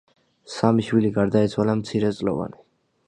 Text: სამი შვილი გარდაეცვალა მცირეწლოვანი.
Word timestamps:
სამი 0.53 0.85
შვილი 0.87 1.11
გარდაეცვალა 1.17 1.77
მცირეწლოვანი. 1.83 2.63